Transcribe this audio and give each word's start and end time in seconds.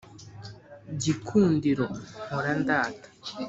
gikundiro 1.01 1.85
mpora 2.25 2.51
ndata 2.61 3.07